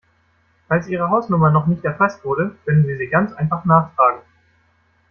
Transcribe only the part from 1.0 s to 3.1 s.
Hausnummer noch nicht erfasst wurde, können Sie sie